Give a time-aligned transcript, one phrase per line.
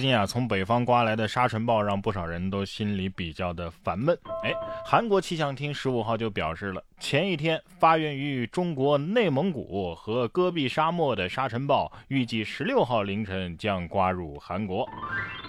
[0.00, 4.18] 最近啊，从北方刮来的沙尘暴让不少人都心里比较的烦闷。
[4.42, 4.50] 哎，
[4.82, 14.88] 韩国气象厅十五号就表示了，前一天发源于中国内蒙古和戈壁沙漠的沙尘暴，预计十六号凌晨将刮入韩国。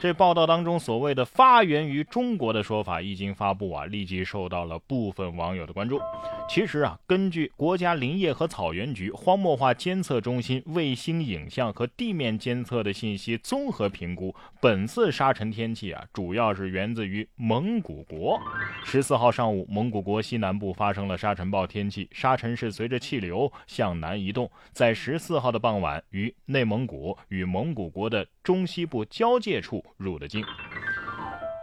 [0.02, 6.01] 这报道当中所谓的发源于中国的说法一经发布啊，立即受到了部分网友的关注。
[6.50, 14.33] 其实啊，根据国家林业和草原局荒漠化监测中心卫星影像和地面监测的信息综合评估。
[14.60, 18.41] 本次沙尘天气啊，主要是源自于蒙古国。
[18.84, 30.44] 十四号上午，蒙古国西南部发生了沙尘暴天气，沙尘是随着气流向南移动，在十四号的傍晚，于内蒙古与蒙古国的中西部交界处入的境。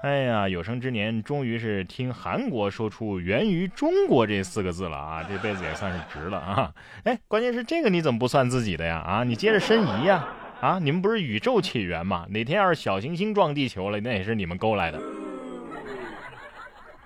[0.02, 6.72] 哎呀，有生之年终于是听韩国说出“源于中国”这四个字了啊，这辈子也算是值了啊！
[7.02, 8.98] 哎，关键是这个你怎么不算自己的呀？
[8.98, 10.24] 啊，你接着申遗呀！
[10.60, 12.26] 啊，你们不是宇宙起源吗？
[12.30, 15.00] 哪天要是小行星撞地球了，那也是你们勾来的。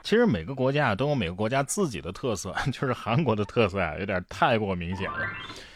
[0.02, 5.18] 其实每个国家都有每个国家自己的特色， 就是韩国的特色啊，有点太过明显了。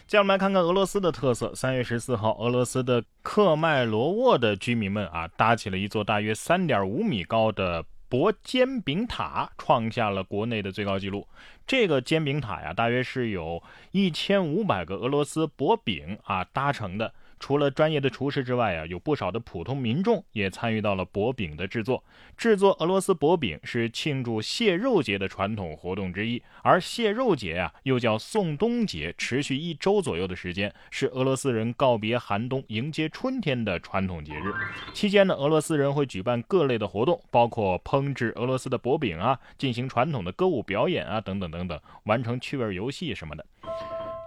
[0.07, 1.53] 接下来我们来看看俄罗斯的特色。
[1.53, 11.27] 三月十四号，俄罗斯的克迈罗沃的居民们啊，搭起了一座大约三点五米高的薄煎饼塔，创下了国内的最高纪录。
[11.67, 17.13] 这个煎饼塔呀，大约是有一千五百个俄罗斯薄饼啊搭成的。
[17.39, 22.03] 除了专业的厨师之外啊，有不少的普通民众也参与到了薄饼的制作。
[22.37, 34.53] 制作俄罗斯薄饼是庆祝蟹肉节的传统活动之一，而蟹肉节啊又叫宋冬节，持续一周左右的时间，是俄罗斯人告别寒冬、迎接春天的传统节日。
[34.93, 43.47] 期间呢，俄罗斯人会举办各类的活动，包括烹制俄罗斯的薄饼啊，进行传统的歌舞表演啊，等等等等，完成趣味游戏什么的。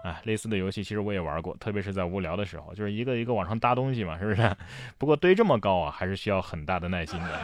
[0.03, 4.55] 哎，类似的游戏其实我也玩过，特别是在无聊的时候，就是一个一个往上搭东西嘛，是不是？
[4.97, 7.39] 不过堆这么高啊，还是需要很大的耐心的，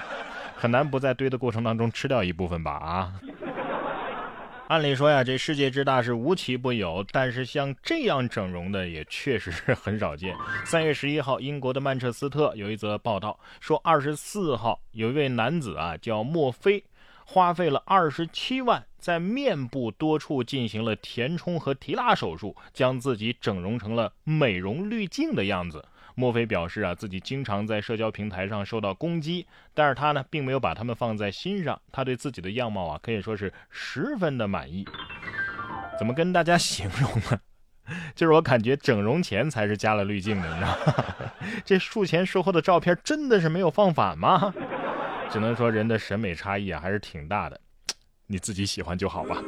[0.56, 2.72] 很难不在堆的过程当中吃掉一部分吧？
[2.72, 3.14] 啊，
[4.70, 10.36] 按理说呀，这世界之大是无奇不有，但是像这样整容的也确实是很少见。
[10.64, 16.84] 三月十一号，英国的曼彻斯特有一则报道说，二十四号有一位男子啊，叫墨菲。
[17.26, 25.84] 花费了二十七万，在面部多处进行了填充和提拉手术，将自己整容成了美容滤镜的样子。
[26.14, 31.82] 墨菲表示啊，自己经常在社交平台上受到攻击，但是他呢，并没有把他们放在心上。
[31.92, 34.86] 他对自己的样貌啊，可以说是十分的满意。
[36.00, 37.40] 怎么跟大家形容呢？
[38.16, 41.22] 就是我感觉整容前才是加了滤镜的，你知道吗？
[41.66, 44.54] 这术前术后的照片真的是没有放反吗？
[45.30, 47.60] 只能说人的审美差异啊还是挺大的，
[48.28, 49.44] 你自己喜欢就好吧。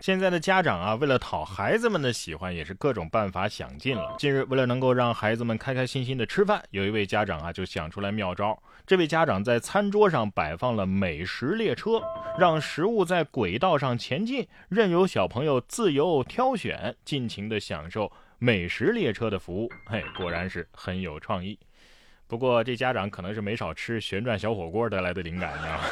[0.00, 4.14] 现在的家长啊，为了讨孩子们的喜欢，也是各种办法想尽了。
[4.16, 8.56] 近日，为了能够让孩子们开开心心的吃饭，有一位家长啊就想出来妙招。
[8.86, 12.00] 这位家长在餐桌上摆放了美食列车，
[12.38, 19.68] 让食物在轨道上前进，任由小朋友自由挑选，尽情的享受美食列车的服务。
[19.86, 21.58] 嘿，果然是很有创意。
[22.28, 25.82] 不过这家长可能是没少吃旋转小火锅得来的灵感，你知道吗？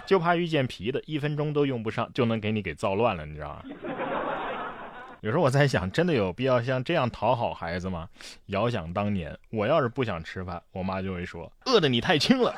[0.06, 3.62] 就怕遇见皮的，一分钟都用不上就能给你给造乱了，你知道吗？
[5.20, 8.08] 有时候我在想，真的有必要像这样讨好孩子吗？
[8.46, 12.54] 遥想当年，我要是不想吃饭，我妈就会说饿的你太轻了。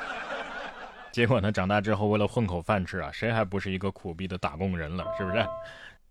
[1.11, 5.03] 结果呢，长大之后为了混口饭吃啊，谁还不是一个苦逼的打工人了？
[5.17, 5.43] 是不是？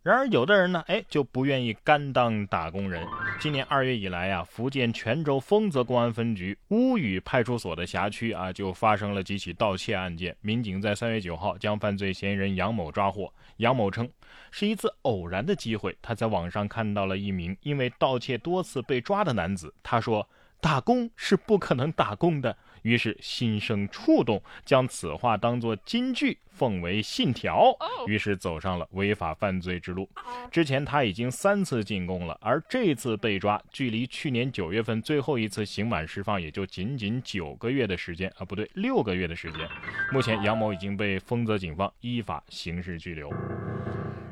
[0.07, 3.05] 然而，有的人呢，哎，就不愿意甘当打工人。
[3.41, 10.37] 今年二月以来呀，福建泉州丰泽公安分局乌屿派出所的辖区啊，就发生了几起盗窃案件。
[10.43, 13.35] 民警在三月九号将犯罪嫌疑人杨某抓获。
[13.57, 14.09] 杨某称，
[14.53, 19.75] 是一次偶然的机会，他在网上看到了一名因为盗窃多次被抓的男子。
[19.83, 20.29] 他说，
[20.61, 22.57] 打工是不可能打工的。
[22.87, 27.77] 于是心生触动，将此话当作金句奉为信条，
[28.07, 30.09] 于是走上了违法犯罪之路。
[30.53, 39.69] 之前他已经三次进宫了，而这次被抓，距离去年九月份最后一次刑满释放也就仅仅九个月的时间啊，不对，六个月的时间。
[40.13, 43.29] 目前杨某已经被丰泽警方依法刑事拘留。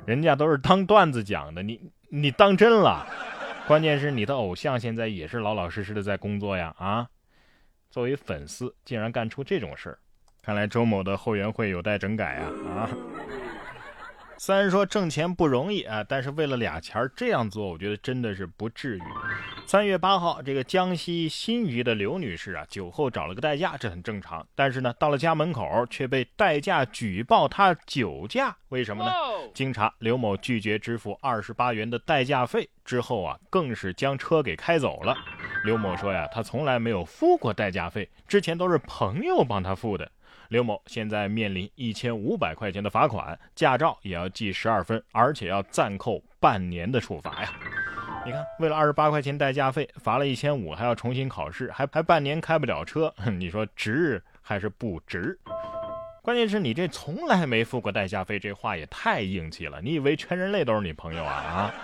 [0.07, 3.05] 人家都是当段子讲的，你你当真了？
[3.67, 7.09] 关键是你的偶像现在也是老老实实的在工作呀，啊？
[7.95, 9.99] 作为粉丝，竟然干出这种事儿，
[10.43, 12.51] 看来周某的后援会有待整改啊！
[12.69, 12.91] 啊！
[14.37, 19.03] 虽然说挣钱不容易啊，但是为了俩钱儿这样做，我觉得真的是不至于。
[19.65, 24.45] 三月八号，这个江西新余的刘女士啊，酒后找了个代驾，这很正常。
[24.57, 29.13] 但是呢，到了家门口却被代驾举报她酒驾，为什么呢？
[29.55, 35.17] 经查，刘某拒绝支付二十八元的代驾费之后啊，更是将车给开走了。
[35.65, 40.07] 刘某说呀，他从来没有付过代驾费，之前都是朋友帮他付的。
[40.49, 47.51] 刘某现在面临一千五百块钱的罚款，驾照也要记十二分，而且要暂扣半年的处罚呀！
[48.27, 55.39] 你看，为了二十八块钱代驾费，罚了一千五，还要重新考试，还还半年开不了车，你说值还是不值？
[56.21, 59.81] 关键是你这从来没付过代驾费，这话也太硬气了！
[59.81, 61.33] 你以为全人类都是你朋友啊？
[61.33, 61.75] 啊！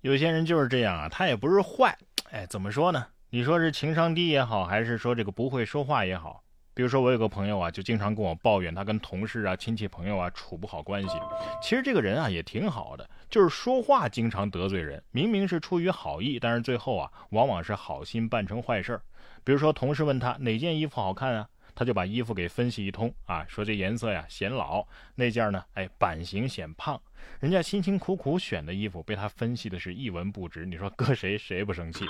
[0.00, 1.96] 有些人就是这样啊，他也不是坏，
[2.32, 3.08] 哎，怎么说呢？
[3.28, 6.42] 你说是情商低也好，还是说这个不会说话也好？
[6.72, 11.18] 比如说，我有个朋友啊，就经常跟我抱怨他跟同事啊、亲戚朋友啊处不好关系。
[11.60, 15.02] 其实这个人啊也挺好的，就是说话经常得罪人。
[15.10, 19.02] 明明是出于好意，但是最后啊，往往是好心办成坏事儿。
[19.44, 27.00] 比如说，同事问他哪件衣服好看啊，他就把衣服给分析一通啊，说这颜色呀显老，那件呢，哎版型显胖。
[27.38, 30.66] 人家辛辛苦苦选的衣服被他分析的是一文不值。
[30.66, 32.04] 你说搁谁谁不生气？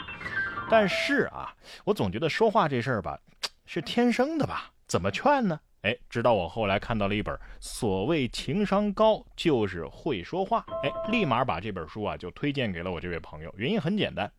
[0.70, 1.54] 但是啊，
[1.84, 3.18] 我总觉得说话这事儿吧。
[3.64, 4.72] 是天生的吧？
[4.86, 5.58] 怎么劝呢？
[5.82, 13.52] 哎，直到我后来看到了一本所谓情商高就是会说话，哎，立马把这本书啊就推荐给了我这位朋友。
[13.56, 14.30] 原因很简单，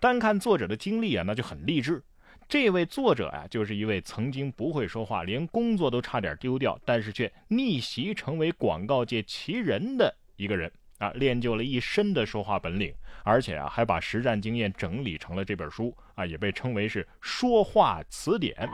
[0.00, 2.02] 单看作者的经历啊，那就很励志。
[2.48, 10.70] 这位作者啊，就是一位曾经不会说话，连工作都差点丢掉，但是却逆袭成为广告界奇人的一个人。
[10.98, 12.90] 啊，练就了一身的说话本领，
[13.22, 18.66] 而且啊，还把实战经验整理成了这本书啊，也被称为是说话词典。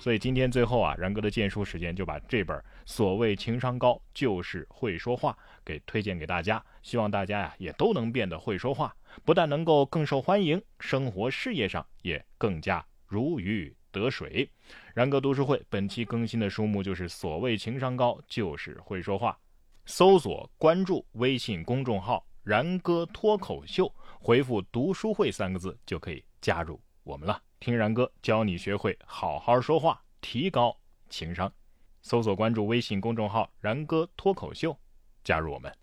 [0.00, 14.48] 所以今天最后啊，然哥的荐书时间就把这本所谓情商高就是会说话给推荐给大家，希望大家呀也都能变得会说话，不但能够更受欢迎，生活事业上也更加如鱼得水。
[14.94, 19.36] 然哥读书会本期更新的书目就是所谓情商高就是会说话。
[19.86, 27.42] 搜索关注微信公众号“然哥脱口秀”，回复“读书会”三个字就可以加入我们了。
[27.58, 30.78] 听然哥教你学会好好说话，提高
[31.08, 31.50] 情商。
[32.02, 34.78] 搜索关注微信公众号“然哥脱口秀”，
[35.24, 35.74] 加入我们。